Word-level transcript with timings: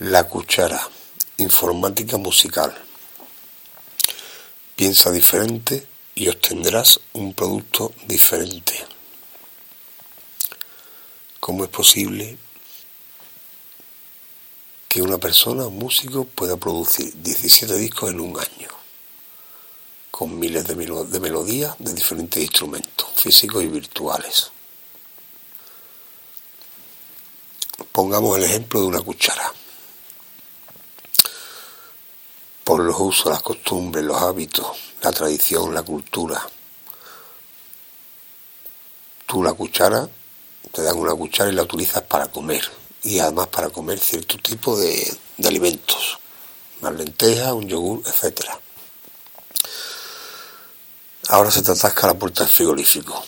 La 0.00 0.24
cuchara, 0.24 0.86
informática 1.38 2.18
musical. 2.18 2.76
Piensa 4.76 5.10
diferente 5.10 5.86
y 6.14 6.28
obtendrás 6.28 7.00
un 7.14 7.32
producto 7.32 7.94
diferente. 8.06 8.74
¿Cómo 11.40 11.64
es 11.64 11.70
posible 11.70 12.36
que 14.86 15.00
una 15.00 15.16
persona, 15.16 15.66
un 15.66 15.78
músico, 15.78 16.24
pueda 16.24 16.58
producir 16.58 17.14
17 17.22 17.74
discos 17.76 18.10
en 18.10 18.20
un 18.20 18.38
año? 18.38 18.68
Con 20.10 20.38
miles 20.38 20.66
de, 20.66 20.74
de 20.74 21.20
melodías 21.20 21.74
de 21.78 21.94
diferentes 21.94 22.42
instrumentos, 22.42 23.08
físicos 23.16 23.64
y 23.64 23.68
virtuales. 23.68 24.50
Pongamos 27.92 28.36
el 28.36 28.44
ejemplo 28.44 28.82
de 28.82 28.86
una 28.88 29.00
cuchara. 29.00 29.54
Por 32.76 32.84
los 32.84 33.00
usos, 33.00 33.32
las 33.32 33.40
costumbres, 33.40 34.04
los 34.04 34.20
hábitos, 34.20 34.66
la 35.00 35.10
tradición, 35.10 35.72
la 35.72 35.82
cultura. 35.82 36.46
Tú 39.24 39.42
la 39.42 39.54
cuchara, 39.54 40.06
te 40.72 40.82
dan 40.82 40.98
una 40.98 41.14
cuchara 41.14 41.48
y 41.48 41.54
la 41.54 41.62
utilizas 41.62 42.02
para 42.02 42.30
comer 42.30 42.70
y 43.02 43.18
además 43.18 43.46
para 43.46 43.70
comer 43.70 43.98
cierto 43.98 44.36
tipo 44.36 44.78
de, 44.78 45.10
alimentos, 45.42 46.18
una 46.82 46.90
lentejas, 46.90 47.52
un 47.52 47.66
yogur, 47.66 48.02
etcétera. 48.04 48.60
Ahora 51.28 51.50
se 51.50 51.62
te 51.62 51.72
atasca 51.72 52.08
la 52.08 52.14
puerta 52.18 52.44
del 52.44 52.52
frigorífico 52.52 53.24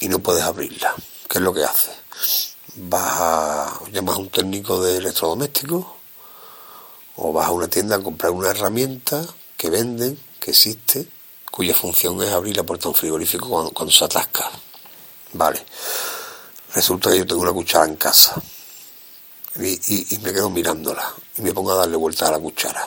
y 0.00 0.08
no 0.08 0.18
puedes 0.18 0.42
abrirla. 0.42 0.92
¿Qué 1.28 1.38
es 1.38 1.44
lo 1.44 1.54
que 1.54 1.62
hace? 1.62 1.92
Vas 2.74 3.12
a 3.20 3.80
llamas 3.92 4.16
a 4.16 4.18
un 4.18 4.28
técnico 4.28 4.82
de 4.82 4.96
electrodomésticos 4.96 5.95
o 7.16 7.32
vas 7.32 7.48
a 7.48 7.50
una 7.52 7.68
tienda 7.68 7.96
a 7.96 8.02
comprar 8.02 8.32
una 8.32 8.50
herramienta 8.50 9.26
que 9.56 9.70
venden, 9.70 10.18
que 10.38 10.50
existe, 10.50 11.08
cuya 11.50 11.74
función 11.74 12.22
es 12.22 12.30
abrir 12.30 12.56
la 12.56 12.62
puerta 12.62 12.84
de 12.84 12.88
un 12.90 12.94
frigorífico 12.94 13.48
cuando, 13.72 13.90
se 13.90 14.04
atasca. 14.04 14.50
Vale. 15.32 15.64
Resulta 16.74 17.10
que 17.10 17.18
yo 17.18 17.26
tengo 17.26 17.40
una 17.40 17.52
cuchara 17.52 17.86
en 17.86 17.96
casa 17.96 18.34
y, 19.58 20.18
me 20.22 20.32
quedo 20.32 20.50
mirándola 20.50 21.14
y 21.38 21.42
me 21.42 21.54
pongo 21.54 21.72
a 21.72 21.76
darle 21.76 21.96
vuelta 21.96 22.28
a 22.28 22.32
la 22.32 22.38
cuchara. 22.38 22.86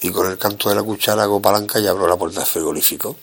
Y 0.00 0.10
con 0.10 0.28
el 0.28 0.36
canto 0.36 0.68
de 0.68 0.74
la 0.74 0.82
cuchara 0.82 1.22
hago 1.22 1.40
palanca 1.40 1.78
y 1.78 1.86
abro 1.86 2.08
la 2.08 2.16
puerta 2.16 2.40
del 2.40 2.48
frigorífico. 2.48 3.16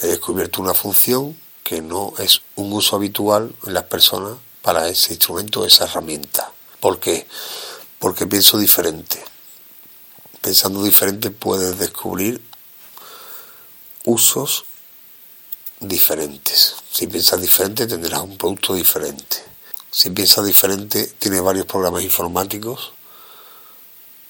He 0.00 0.08
descubierto 0.08 0.60
una 0.60 0.74
función 0.74 1.38
que 1.62 1.80
no 1.80 2.12
es 2.18 2.42
un 2.56 2.72
uso 2.72 2.96
habitual 2.96 3.54
en 3.64 3.74
las 3.74 3.84
personas 3.84 4.36
para 4.60 4.88
ese 4.88 5.12
instrumento, 5.12 5.64
esa 5.64 5.84
herramienta. 5.84 6.50
¿Por 6.80 6.98
qué? 6.98 7.28
Porque 8.02 8.26
pienso 8.26 8.58
diferente. 8.58 9.22
Pensando 10.40 10.82
diferente 10.82 11.30
puedes 11.30 11.78
descubrir 11.78 12.42
usos 14.04 14.64
diferentes. 15.78 16.74
Si 16.90 17.06
piensas 17.06 17.40
diferente 17.40 17.86
tendrás 17.86 18.22
un 18.22 18.36
producto 18.36 18.74
diferente. 18.74 19.36
Si 19.92 20.10
piensas 20.10 20.44
diferente 20.44 21.12
tienes 21.20 21.42
varios 21.42 21.64
programas 21.66 22.02
informáticos 22.02 22.92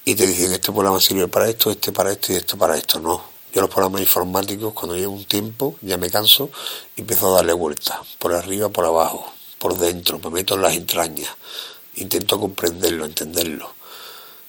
y 0.04 0.16
te 0.16 0.26
dicen 0.26 0.52
este 0.52 0.70
programa 0.70 1.00
sirve 1.00 1.28
para 1.28 1.48
esto, 1.48 1.70
este 1.70 1.92
para 1.92 2.12
esto 2.12 2.34
y 2.34 2.36
este 2.36 2.58
para 2.58 2.76
esto. 2.76 3.00
No. 3.00 3.24
Yo 3.54 3.62
los 3.62 3.70
programas 3.70 4.02
informáticos 4.02 4.74
cuando 4.74 4.96
llevo 4.96 5.14
un 5.14 5.24
tiempo 5.24 5.76
ya 5.80 5.96
me 5.96 6.10
canso 6.10 6.50
empiezo 6.94 7.32
a 7.32 7.36
darle 7.36 7.54
vueltas. 7.54 8.00
Por 8.18 8.34
arriba, 8.34 8.68
por 8.68 8.84
abajo, 8.84 9.32
por 9.58 9.78
dentro, 9.78 10.18
me 10.18 10.28
meto 10.28 10.56
en 10.56 10.60
las 10.60 10.74
entrañas 10.74 11.30
intento 11.96 12.40
comprenderlo, 12.40 13.04
entenderlo. 13.04 13.72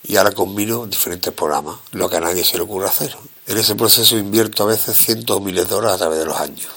Y 0.04 0.18
ahora 0.18 0.32
combino 0.32 0.86
diferentes 0.86 1.34
programas, 1.34 1.80
lo 1.92 2.10
que 2.10 2.18
a 2.18 2.20
nadie 2.20 2.44
se 2.44 2.58
le 2.58 2.64
ocurre 2.64 2.88
hacer. 2.88 3.16
En 3.48 3.58
ese 3.58 3.76
proceso 3.76 4.18
invierto 4.18 4.64
a 4.64 4.68
veces 4.68 4.98
cientos 4.98 5.38
o 5.38 5.40
miles 5.40 5.70
de 5.70 5.76
horas 5.76 5.94
a 5.94 5.98
través 5.98 6.20
de 6.20 6.26
los 6.26 6.38
años. 6.38 6.72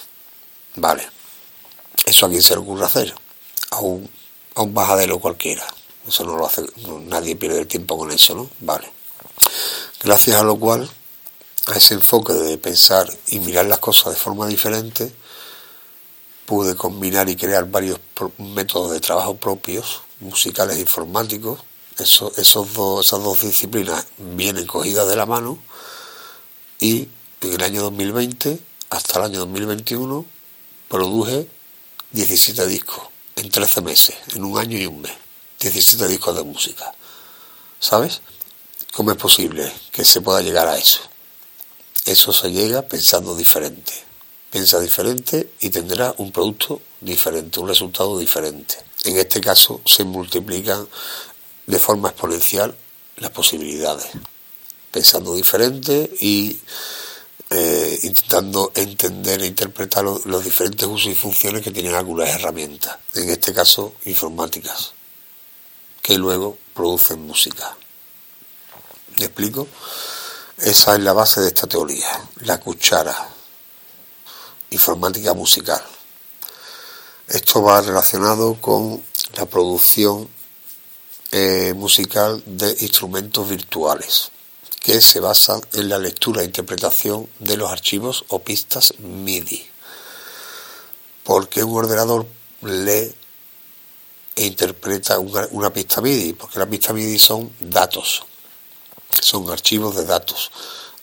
Vale. 0.76 1.08
¿Eso 2.04 2.26
a 2.26 2.28
quién 2.28 2.42
se 2.42 2.54
le 2.54 2.60
ocurre 2.60 2.84
hacer? 2.84 3.14
A 3.70 3.80
un, 3.80 4.08
a 4.54 4.62
un 4.62 4.72
bajadero 4.72 5.18
cualquiera. 5.18 5.66
Eso 6.06 6.24
no 6.24 6.36
lo 6.36 6.46
hace, 6.46 6.62
nadie 7.06 7.34
pierde 7.34 7.58
el 7.58 7.66
tiempo 7.66 7.98
con 7.98 8.12
eso, 8.12 8.34
¿no? 8.36 8.48
Vale. 8.60 8.88
Gracias 10.04 10.36
a 10.36 10.44
lo 10.44 10.56
cual, 10.56 10.88
a 11.66 11.74
ese 11.74 11.94
enfoque 11.94 12.32
de 12.32 12.58
pensar 12.58 13.12
y 13.26 13.40
mirar 13.40 13.66
las 13.66 13.80
cosas 13.80 14.12
de 14.12 14.20
forma 14.20 14.46
diferente, 14.46 15.12
pude 16.44 16.76
combinar 16.76 17.28
y 17.28 17.34
crear 17.34 17.68
varios 17.68 17.98
métodos 18.38 18.92
de 18.92 19.00
trabajo 19.00 19.36
propios 19.36 20.02
musicales 20.20 20.78
informáticos, 20.78 21.60
eso, 21.98 22.32
esos 22.36 22.72
dos, 22.74 23.06
esas 23.06 23.22
dos 23.22 23.40
disciplinas 23.40 24.06
vienen 24.18 24.66
cogidas 24.66 25.08
de 25.08 25.16
la 25.16 25.26
mano 25.26 25.58
y 26.78 27.08
en 27.40 27.52
el 27.52 27.62
año 27.62 27.82
2020 27.82 28.58
hasta 28.90 29.18
el 29.18 29.24
año 29.26 29.38
2021 29.40 30.24
produje 30.88 31.48
17 32.12 32.66
discos 32.66 33.02
en 33.36 33.50
13 33.50 33.82
meses, 33.82 34.16
en 34.34 34.44
un 34.44 34.58
año 34.58 34.78
y 34.78 34.86
un 34.86 35.00
mes, 35.02 35.12
17 35.60 36.08
discos 36.08 36.36
de 36.36 36.42
música. 36.42 36.94
¿Sabes? 37.78 38.22
¿Cómo 38.94 39.10
es 39.10 39.18
posible 39.18 39.70
que 39.92 40.04
se 40.04 40.22
pueda 40.22 40.40
llegar 40.40 40.66
a 40.68 40.78
eso? 40.78 41.00
Eso 42.06 42.32
se 42.32 42.50
llega 42.50 42.82
pensando 42.82 43.36
diferente. 43.36 43.92
Piensa 44.50 44.80
diferente 44.80 45.52
y 45.60 45.70
tendrá 45.70 46.14
un 46.18 46.32
producto 46.32 46.80
diferente, 47.00 47.60
un 47.60 47.68
resultado 47.68 48.18
diferente. 48.18 48.76
En 49.06 49.16
este 49.18 49.40
caso 49.40 49.80
se 49.86 50.02
multiplican 50.02 50.88
de 51.66 51.78
forma 51.78 52.08
exponencial 52.08 52.76
las 53.18 53.30
posibilidades, 53.30 54.08
pensando 54.90 55.34
diferente 55.34 56.10
y 56.20 56.58
eh, 57.50 58.00
intentando 58.02 58.72
entender 58.74 59.42
e 59.42 59.46
interpretar 59.46 60.02
los, 60.02 60.44
diferentes 60.44 60.88
usos 60.88 61.12
y 61.12 61.14
funciones 61.14 61.62
que 61.62 61.70
tienen 61.70 61.94
algunas 61.94 62.30
herramientas, 62.30 62.98
en 63.14 63.30
este 63.30 63.54
caso 63.54 63.94
informáticas, 64.06 64.92
que 66.02 66.18
luego 66.18 66.58
producen 66.74 67.20
música. 67.22 67.76
¿Me 69.20 69.26
explico? 69.26 69.68
Esa 70.58 70.96
es 70.96 71.00
la 71.00 71.12
base 71.12 71.40
de 71.42 71.46
esta 71.46 71.68
teoría, 71.68 72.08
la 72.40 72.58
cuchara, 72.58 73.28
informática 74.70 75.32
musical. 75.32 75.82
Esto 77.28 77.60
va 77.60 77.82
relacionado 77.82 78.54
con 78.60 79.02
la 79.36 79.46
producción 79.46 80.28
eh, 81.32 81.74
musical 81.74 82.40
de 82.46 82.70
instrumentos 82.78 83.48
virtuales 83.48 84.30
que 84.80 85.00
se 85.00 85.18
basan 85.18 85.60
en 85.72 85.88
la 85.88 85.98
lectura 85.98 86.42
e 86.42 86.44
interpretación 86.44 87.28
de 87.40 87.56
los 87.56 87.68
archivos 87.68 88.24
o 88.28 88.38
pistas 88.38 88.94
MIDI. 89.00 89.68
porque 91.24 91.64
un 91.64 91.76
ordenador 91.76 92.28
lee 92.62 93.12
e 94.36 94.46
interpreta 94.46 95.18
una, 95.18 95.48
una 95.50 95.72
pista 95.72 96.00
MIDI? 96.00 96.34
Porque 96.34 96.60
las 96.60 96.68
pistas 96.68 96.94
MIDI 96.94 97.18
son 97.18 97.50
datos, 97.58 98.22
son 99.20 99.50
archivos 99.50 99.96
de 99.96 100.04
datos, 100.04 100.52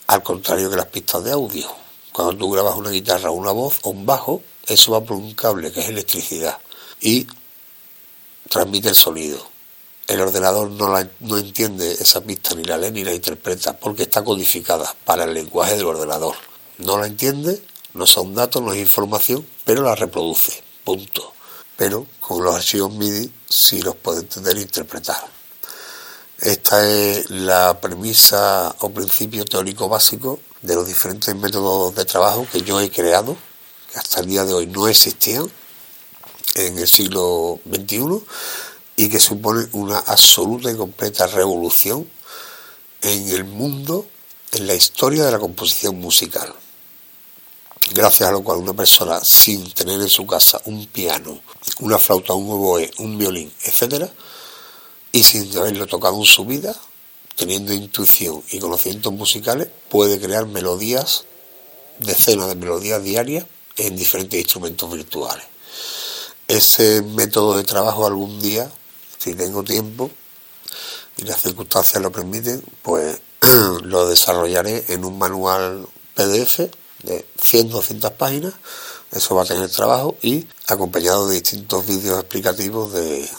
al 0.08 0.24
contrario 0.24 0.70
que 0.70 0.78
las 0.78 0.88
pistas 0.88 1.22
de 1.26 1.34
audio. 1.34 1.68
Cuando 2.14 2.38
tú 2.38 2.50
grabas 2.50 2.78
una 2.78 2.92
guitarra, 2.92 3.30
una 3.30 3.52
voz 3.52 3.80
o 3.82 3.90
un 3.90 4.06
bajo, 4.06 4.42
eso 4.68 4.91
va 4.91 5.01
por 5.01 5.18
un 5.18 5.34
cable 5.34 5.72
que 5.72 5.81
es 5.81 5.90
electricidad 5.90 6.57
y 7.01 7.28
transmite 8.50 8.90
el 8.90 8.96
sonido. 8.96 9.46
El 10.07 10.22
ordenador 10.22 10.69
no, 10.72 10.90
la, 10.90 11.09
no 11.22 11.38
entiende 11.38 11.91
esa 11.94 12.22
pista, 12.22 12.56
ni 12.56 12.63
la 12.63 12.78
lee 12.78 12.91
ni 12.91 13.03
la 13.03 13.13
interpreta, 13.13 13.78
porque 13.78 14.03
está 14.03 14.24
codificada 14.24 14.94
para 15.06 15.24
el 15.24 15.34
lenguaje 15.34 15.75
del 15.75 15.85
ordenador. 15.85 16.35
No 16.79 16.97
la 16.97 17.07
entiende, 17.07 17.62
no 17.94 18.06
son 18.06 18.34
datos, 18.34 18.62
no 18.62 18.74
es 18.74 18.79
información, 18.79 19.46
pero 19.63 19.84
la 19.84 19.96
reproduce. 19.96 20.62
Punto. 20.84 21.34
Pero 21.78 22.06
con 22.19 22.44
los 22.44 22.56
archivos 22.56 22.94
MIDI 22.94 23.31
sí 23.50 23.81
los 23.81 23.95
puede 23.95 24.21
entender 24.21 24.57
e 24.57 24.62
interpretar. 24.62 25.25
Esta 26.39 26.86
es 26.89 27.30
la 27.30 27.80
premisa 27.80 28.75
o 28.80 28.89
principio 28.89 29.45
teórico 29.45 29.88
básico 29.88 30.39
de 30.62 30.75
los 30.75 30.86
diferentes 30.86 31.33
métodos 31.36 31.95
de 31.95 32.06
trabajo 32.06 32.45
que 32.51 32.62
yo 32.62 32.81
he 32.81 32.92
creado 32.92 33.38
hasta 33.95 34.22
el 34.22 34.28
día 34.28 34.45
de 34.45 34.54
hoy 34.54 34.68
no 34.68 34.88
existían 34.88 35.50
en 36.56 36.78
el 36.78 36.88
siglo 36.88 37.60
XXI 37.69 38.22
y 38.95 39.10
que 39.10 39.19
supone 39.19 39.68
una 39.74 40.00
absoluta 40.00 40.72
y 40.72 40.75
completa 40.75 41.28
revolución 41.28 42.07
en 43.01 43.30
el 43.30 43.44
mundo, 43.44 44.06
en 44.51 44.68
la 44.68 44.75
historia 44.75 45.25
de 45.25 45.31
la 45.31 45.40
composición 45.40 46.00
musical. 46.00 46.54
Gracias 47.92 48.30
a 48.30 48.31
lo 48.31 48.44
cual 48.44 48.60
una 48.60 48.74
persona 48.74 49.19
sin 49.24 49.72
tener 49.74 50.00
en 50.00 50.10
su 50.10 50.25
casa 50.25 50.62
un 50.66 50.86
piano, 50.88 51.40
una 51.80 52.00
flauta, 52.00 52.34
un 52.34 52.50
oboe, 52.50 52.90
un 53.00 53.18
violín, 53.18 53.51
etcétera, 53.63 54.10
y 55.12 55.24
sin 55.24 55.56
haberlo 55.57 55.86
tocado 55.86 56.16
en 56.18 56.25
su 56.25 56.45
vida, 56.45 56.75
teniendo 57.36 57.74
intuición 57.74 58.44
y 58.51 58.60
conocimientos 58.60 59.12
musicales, 59.12 59.68
puede 59.90 60.19
crear 60.19 60.48
melodías, 60.48 61.25
decenas 62.00 62.48
de 62.48 62.56
melodías 62.56 63.04
diarias 63.04 63.45
en 63.78 63.96
diferentes 63.96 64.40
instrumentos 64.40 64.92
virtuales. 64.92 65.46
Ese 66.48 67.02
método 67.02 67.58
de 67.58 67.64
trabajo 67.64 68.06
algún 68.06 68.40
día 68.42 68.70
si 69.24 69.36
tengo 69.36 69.64
tiempo 69.64 70.12
y 71.18 71.24
las 71.24 71.42
circunstancias 71.42 72.02
lo 72.04 72.12
permiten, 72.12 72.62
pues 72.81 73.22
lo 73.84 74.10
desarrollaré 74.10 74.84
en 74.90 75.06
un 75.06 75.18
manual 75.18 75.88
PDF 76.14 76.70
de 77.04 77.25
100, 77.42 77.70
200 77.70 78.12
páginas, 78.12 78.54
eso 79.12 79.36
va 79.36 79.44
a 79.44 79.46
tener 79.46 79.70
trabajo 79.70 80.18
y 80.22 80.46
acompañado 80.68 81.28
de 81.28 81.36
distintos 81.36 81.86
vídeos 81.86 82.19
explicativos 82.19 82.92
de, 82.92 83.30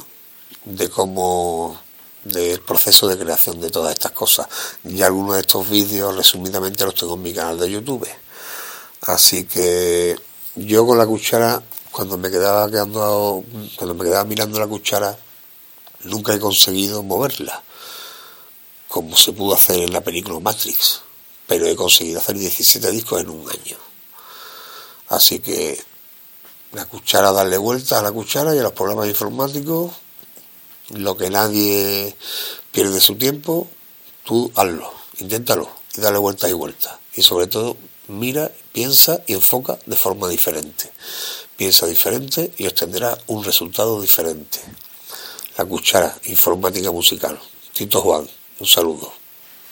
de 0.64 0.88
cómo 0.88 1.78
del 2.24 2.60
proceso 2.60 3.06
de 3.06 3.18
creación 3.18 3.60
de 3.60 3.70
todas 3.70 3.92
estas 3.92 4.12
cosas. 4.12 4.46
Y 4.84 5.02
algunos 5.02 5.34
de 5.34 5.40
estos 5.42 5.68
vídeos 5.68 6.16
resumidamente 6.16 6.84
los 6.84 6.94
tengo 6.94 7.14
en 7.14 7.22
mi 7.22 7.34
canal 7.34 7.58
de 7.58 7.70
YouTube. 7.70 8.06
Así 9.06 9.44
que 9.44 10.18
yo 10.54 10.86
con 10.86 10.96
la 10.96 11.06
cuchara, 11.06 11.62
cuando 11.90 12.16
me 12.16 12.30
quedaba 12.30 12.70
quedando, 12.70 13.44
cuando 13.76 13.94
me 13.94 14.04
quedaba 14.04 14.24
mirando 14.24 14.58
la 14.58 14.66
cuchara, 14.66 15.16
nunca 16.04 16.32
he 16.34 16.38
conseguido 16.38 17.02
moverla, 17.02 17.62
como 18.88 19.14
se 19.16 19.32
pudo 19.32 19.54
hacer 19.54 19.80
en 19.80 19.92
la 19.92 20.00
película 20.00 20.40
Matrix, 20.40 21.02
pero 21.46 21.66
he 21.66 21.76
conseguido 21.76 22.18
hacer 22.18 22.38
17 22.38 22.90
discos 22.92 23.20
en 23.20 23.28
un 23.28 23.50
año. 23.50 23.76
Así 25.08 25.40
que 25.40 25.82
la 26.72 26.86
cuchara, 26.86 27.30
darle 27.30 27.58
vuelta 27.58 27.98
a 27.98 28.02
la 28.02 28.10
cuchara 28.10 28.54
y 28.54 28.58
a 28.58 28.62
los 28.62 28.72
programas 28.72 29.08
informáticos, 29.08 29.92
lo 30.90 31.16
que 31.16 31.28
nadie 31.28 32.16
pierde 32.72 33.00
su 33.00 33.16
tiempo, 33.16 33.68
tú 34.24 34.50
hazlo, 34.54 34.92
inténtalo 35.18 35.68
y 35.94 36.00
dale 36.00 36.18
vueltas 36.18 36.50
y 36.50 36.54
vueltas. 36.54 36.94
Y 37.14 37.22
sobre 37.22 37.46
todo, 37.46 37.76
mira, 38.08 38.50
piensa 38.72 39.22
y 39.26 39.34
enfoca 39.34 39.78
de 39.86 39.96
forma 39.96 40.28
diferente. 40.28 40.90
Piensa 41.56 41.86
diferente 41.86 42.52
y 42.58 42.66
obtendrás 42.66 43.18
un 43.26 43.44
resultado 43.44 44.00
diferente. 44.00 44.58
La 45.56 45.64
cuchara 45.64 46.18
informática 46.24 46.90
musical. 46.90 47.38
Tito 47.72 48.00
Juan, 48.00 48.28
un 48.60 48.66
saludo. 48.66 49.23